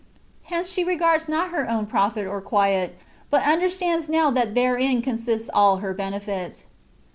Hence 0.45 0.67
she 0.67 0.83
regards 0.83 1.29
not 1.29 1.51
her 1.51 1.69
own 1.69 1.85
profit 1.85 2.25
or 2.25 2.41
quiet, 2.41 2.97
but 3.29 3.43
understands 3.47 4.09
now 4.09 4.31
that 4.31 4.55
therein 4.55 5.03
consists 5.03 5.47
all 5.53 5.77
her 5.77 5.93
benefit. 5.93 6.63